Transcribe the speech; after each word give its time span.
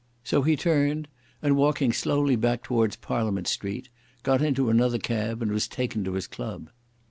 So 0.23 0.41
he 0.41 0.55
turned, 0.55 1.07
and 1.43 1.55
walking 1.55 1.93
slowly 1.93 2.35
back 2.35 2.63
towards 2.63 2.95
Parliament 2.95 3.47
Street, 3.47 3.89
got 4.23 4.41
into 4.41 4.67
another 4.71 4.97
cab, 4.97 5.43
and 5.43 5.51
was 5.51 5.67
taken 5.67 6.03
to 6.05 6.13
his 6.13 6.25
club. 6.25 6.71